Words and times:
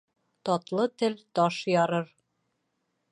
Татлы 0.47 0.85
тел 0.99 1.15
таш 1.35 1.55
ярыр. 1.81 2.07